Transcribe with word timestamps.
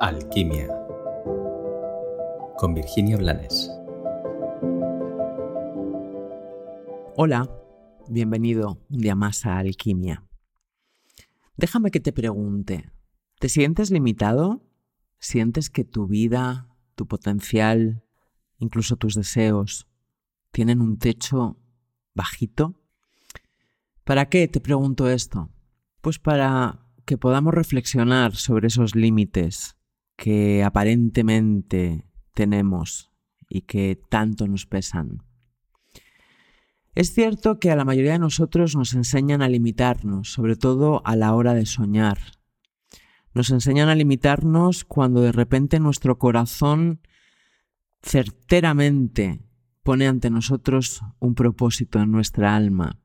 Alquimia 0.00 0.68
con 2.56 2.72
Virginia 2.72 3.16
Blanes. 3.16 3.68
Hola, 7.16 7.50
bienvenido 8.08 8.78
un 8.90 8.98
día 8.98 9.16
más 9.16 9.44
a 9.44 9.58
Alquimia. 9.58 10.24
Déjame 11.56 11.90
que 11.90 11.98
te 11.98 12.12
pregunte, 12.12 12.92
¿te 13.40 13.48
sientes 13.48 13.90
limitado? 13.90 14.62
¿Sientes 15.18 15.68
que 15.68 15.82
tu 15.82 16.06
vida, 16.06 16.68
tu 16.94 17.08
potencial, 17.08 18.04
incluso 18.58 18.94
tus 18.94 19.16
deseos, 19.16 19.88
tienen 20.52 20.80
un 20.80 20.98
techo 20.98 21.58
bajito? 22.14 22.80
¿Para 24.04 24.28
qué 24.28 24.46
te 24.46 24.60
pregunto 24.60 25.08
esto? 25.08 25.50
Pues 26.00 26.20
para 26.20 26.86
que 27.04 27.18
podamos 27.18 27.52
reflexionar 27.52 28.36
sobre 28.36 28.68
esos 28.68 28.94
límites 28.94 29.74
que 30.18 30.64
aparentemente 30.64 32.04
tenemos 32.34 33.12
y 33.48 33.62
que 33.62 33.98
tanto 34.10 34.48
nos 34.48 34.66
pesan. 34.66 35.22
Es 36.96 37.14
cierto 37.14 37.60
que 37.60 37.70
a 37.70 37.76
la 37.76 37.84
mayoría 37.84 38.12
de 38.12 38.18
nosotros 38.18 38.74
nos 38.74 38.94
enseñan 38.94 39.42
a 39.42 39.48
limitarnos, 39.48 40.32
sobre 40.32 40.56
todo 40.56 41.02
a 41.06 41.14
la 41.14 41.32
hora 41.34 41.54
de 41.54 41.66
soñar. 41.66 42.18
Nos 43.32 43.50
enseñan 43.50 43.88
a 43.88 43.94
limitarnos 43.94 44.84
cuando 44.84 45.20
de 45.20 45.30
repente 45.30 45.78
nuestro 45.78 46.18
corazón 46.18 47.00
certeramente 48.02 49.44
pone 49.84 50.08
ante 50.08 50.30
nosotros 50.30 51.02
un 51.20 51.36
propósito 51.36 52.00
en 52.00 52.10
nuestra 52.10 52.56
alma. 52.56 52.98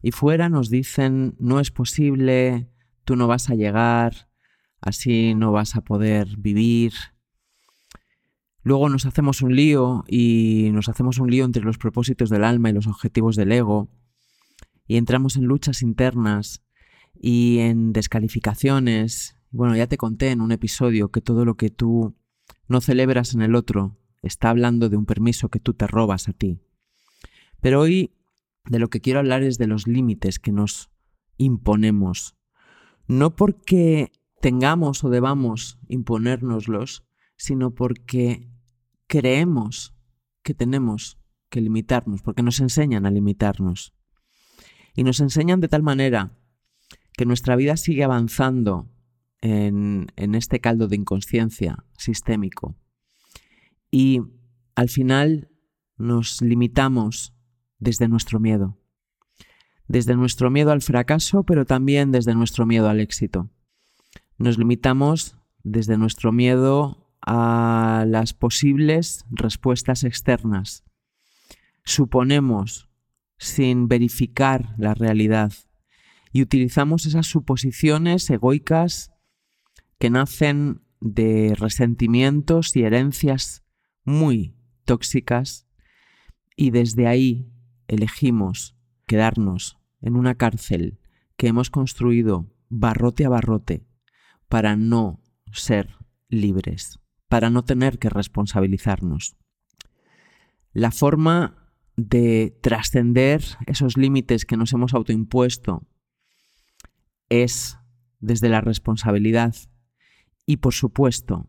Y 0.00 0.12
fuera 0.12 0.48
nos 0.48 0.70
dicen, 0.70 1.34
no 1.40 1.58
es 1.58 1.72
posible, 1.72 2.70
tú 3.04 3.16
no 3.16 3.26
vas 3.26 3.50
a 3.50 3.56
llegar, 3.56 4.28
así 4.86 5.34
no 5.34 5.52
vas 5.52 5.76
a 5.76 5.82
poder 5.82 6.36
vivir, 6.36 6.92
Luego 8.66 8.88
nos 8.88 9.06
hacemos 9.06 9.42
un 9.42 9.54
lío 9.54 10.02
y 10.08 10.70
nos 10.72 10.88
hacemos 10.88 11.20
un 11.20 11.30
lío 11.30 11.44
entre 11.44 11.62
los 11.62 11.78
propósitos 11.78 12.30
del 12.30 12.42
alma 12.42 12.68
y 12.68 12.72
los 12.72 12.88
objetivos 12.88 13.36
del 13.36 13.52
ego 13.52 13.88
y 14.88 14.96
entramos 14.96 15.36
en 15.36 15.44
luchas 15.44 15.82
internas 15.82 16.64
y 17.14 17.58
en 17.58 17.92
descalificaciones. 17.92 19.36
Bueno, 19.52 19.76
ya 19.76 19.86
te 19.86 19.96
conté 19.96 20.32
en 20.32 20.40
un 20.40 20.50
episodio 20.50 21.12
que 21.12 21.20
todo 21.20 21.44
lo 21.44 21.54
que 21.56 21.70
tú 21.70 22.16
no 22.66 22.80
celebras 22.80 23.34
en 23.34 23.42
el 23.42 23.54
otro 23.54 24.00
está 24.20 24.50
hablando 24.50 24.88
de 24.88 24.96
un 24.96 25.06
permiso 25.06 25.48
que 25.48 25.60
tú 25.60 25.74
te 25.74 25.86
robas 25.86 26.28
a 26.28 26.32
ti. 26.32 26.58
Pero 27.60 27.80
hoy 27.80 28.16
de 28.64 28.80
lo 28.80 28.88
que 28.88 29.00
quiero 29.00 29.20
hablar 29.20 29.44
es 29.44 29.58
de 29.58 29.68
los 29.68 29.86
límites 29.86 30.40
que 30.40 30.50
nos 30.50 30.90
imponemos. 31.36 32.34
No 33.06 33.36
porque 33.36 34.10
tengamos 34.46 35.02
o 35.02 35.10
debamos 35.10 35.76
imponérnoslos, 35.88 37.02
sino 37.36 37.74
porque 37.74 38.48
creemos 39.08 39.92
que 40.44 40.54
tenemos 40.54 41.18
que 41.50 41.60
limitarnos, 41.60 42.22
porque 42.22 42.44
nos 42.44 42.60
enseñan 42.60 43.06
a 43.06 43.10
limitarnos. 43.10 43.92
Y 44.94 45.02
nos 45.02 45.18
enseñan 45.18 45.60
de 45.60 45.66
tal 45.66 45.82
manera 45.82 46.38
que 47.14 47.26
nuestra 47.26 47.56
vida 47.56 47.76
sigue 47.76 48.04
avanzando 48.04 48.88
en, 49.40 50.12
en 50.14 50.36
este 50.36 50.60
caldo 50.60 50.86
de 50.86 50.94
inconsciencia 50.94 51.84
sistémico. 51.98 52.76
Y 53.90 54.20
al 54.76 54.88
final 54.90 55.50
nos 55.96 56.40
limitamos 56.40 57.34
desde 57.80 58.06
nuestro 58.06 58.38
miedo. 58.38 58.78
Desde 59.88 60.14
nuestro 60.14 60.52
miedo 60.52 60.70
al 60.70 60.82
fracaso, 60.82 61.42
pero 61.42 61.64
también 61.64 62.12
desde 62.12 62.36
nuestro 62.36 62.64
miedo 62.64 62.88
al 62.88 63.00
éxito. 63.00 63.50
Nos 64.38 64.58
limitamos 64.58 65.38
desde 65.62 65.96
nuestro 65.96 66.30
miedo 66.30 67.10
a 67.22 68.04
las 68.06 68.34
posibles 68.34 69.24
respuestas 69.30 70.04
externas. 70.04 70.84
Suponemos 71.84 72.90
sin 73.38 73.88
verificar 73.88 74.74
la 74.76 74.92
realidad 74.92 75.52
y 76.32 76.42
utilizamos 76.42 77.06
esas 77.06 77.26
suposiciones 77.26 78.28
egoicas 78.28 79.10
que 79.98 80.10
nacen 80.10 80.82
de 81.00 81.54
resentimientos 81.58 82.76
y 82.76 82.82
herencias 82.82 83.64
muy 84.04 84.54
tóxicas 84.84 85.66
y 86.56 86.72
desde 86.72 87.06
ahí 87.06 87.50
elegimos 87.88 88.76
quedarnos 89.06 89.78
en 90.02 90.14
una 90.14 90.34
cárcel 90.34 90.98
que 91.38 91.48
hemos 91.48 91.70
construido 91.70 92.52
barrote 92.68 93.24
a 93.24 93.30
barrote 93.30 93.86
para 94.48 94.76
no 94.76 95.20
ser 95.52 95.96
libres 96.28 97.00
para 97.28 97.50
no 97.50 97.64
tener 97.64 97.98
que 97.98 98.08
responsabilizarnos. 98.08 99.36
La 100.72 100.90
forma 100.90 101.70
de 101.96 102.56
trascender 102.62 103.42
esos 103.66 103.96
límites 103.96 104.44
que 104.44 104.56
nos 104.56 104.72
hemos 104.72 104.94
autoimpuesto 104.94 105.86
es 107.28 107.78
desde 108.20 108.48
la 108.48 108.60
responsabilidad 108.60 109.54
y, 110.44 110.58
por 110.58 110.74
supuesto, 110.74 111.48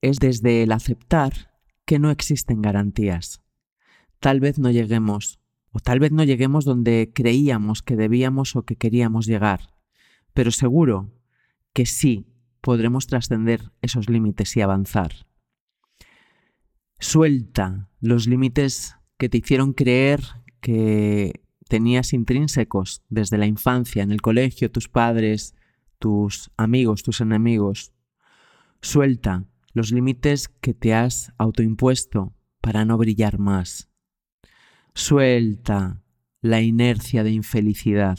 es 0.00 0.18
desde 0.18 0.62
el 0.62 0.72
aceptar 0.72 1.52
que 1.84 1.98
no 1.98 2.10
existen 2.10 2.62
garantías. 2.62 3.42
Tal 4.20 4.40
vez 4.40 4.58
no 4.58 4.70
lleguemos, 4.70 5.40
o 5.72 5.80
tal 5.80 5.98
vez 5.98 6.12
no 6.12 6.22
lleguemos 6.22 6.64
donde 6.64 7.10
creíamos 7.12 7.82
que 7.82 7.96
debíamos 7.96 8.56
o 8.56 8.64
que 8.64 8.76
queríamos 8.76 9.26
llegar, 9.26 9.74
pero 10.32 10.50
seguro 10.52 11.10
que 11.72 11.86
sí 11.86 12.26
podremos 12.60 13.06
trascender 13.06 13.72
esos 13.82 14.08
límites 14.08 14.56
y 14.56 14.60
avanzar. 14.60 15.26
Suelta 16.98 17.90
los 18.00 18.26
límites 18.26 18.96
que 19.18 19.28
te 19.28 19.38
hicieron 19.38 19.72
creer 19.72 20.22
que 20.60 21.42
tenías 21.68 22.12
intrínsecos 22.12 23.02
desde 23.08 23.38
la 23.38 23.46
infancia, 23.46 24.02
en 24.02 24.12
el 24.12 24.22
colegio, 24.22 24.70
tus 24.70 24.88
padres, 24.88 25.54
tus 25.98 26.50
amigos, 26.56 27.02
tus 27.02 27.20
enemigos. 27.20 27.92
Suelta 28.80 29.46
los 29.72 29.90
límites 29.90 30.48
que 30.48 30.74
te 30.74 30.94
has 30.94 31.32
autoimpuesto 31.38 32.34
para 32.60 32.84
no 32.84 32.98
brillar 32.98 33.38
más. 33.38 33.88
Suelta 34.94 36.02
la 36.40 36.60
inercia 36.60 37.24
de 37.24 37.30
infelicidad 37.30 38.18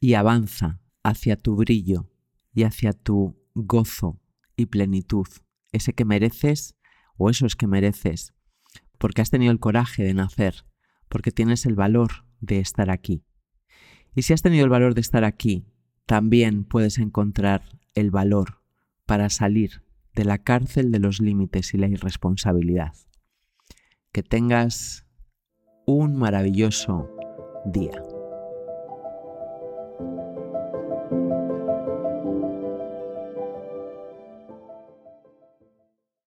y 0.00 0.14
avanza 0.14 0.80
hacia 1.02 1.36
tu 1.36 1.56
brillo 1.56 2.09
y 2.52 2.64
hacia 2.64 2.92
tu 2.92 3.38
gozo 3.54 4.20
y 4.56 4.66
plenitud, 4.66 5.26
ese 5.72 5.92
que 5.92 6.04
mereces 6.04 6.76
o 7.16 7.30
eso 7.30 7.46
es 7.46 7.56
que 7.56 7.66
mereces, 7.66 8.34
porque 8.98 9.22
has 9.22 9.30
tenido 9.30 9.52
el 9.52 9.60
coraje 9.60 10.02
de 10.02 10.14
nacer, 10.14 10.64
porque 11.08 11.32
tienes 11.32 11.66
el 11.66 11.74
valor 11.74 12.26
de 12.40 12.60
estar 12.60 12.90
aquí. 12.90 13.24
Y 14.14 14.22
si 14.22 14.32
has 14.32 14.42
tenido 14.42 14.64
el 14.64 14.70
valor 14.70 14.94
de 14.94 15.00
estar 15.00 15.24
aquí, 15.24 15.66
también 16.06 16.64
puedes 16.64 16.98
encontrar 16.98 17.62
el 17.94 18.10
valor 18.10 18.62
para 19.06 19.28
salir 19.28 19.82
de 20.14 20.24
la 20.24 20.38
cárcel 20.38 20.90
de 20.90 20.98
los 20.98 21.20
límites 21.20 21.74
y 21.74 21.78
la 21.78 21.88
irresponsabilidad. 21.88 22.94
Que 24.12 24.22
tengas 24.22 25.06
un 25.86 26.16
maravilloso 26.16 27.08
día. 27.66 28.02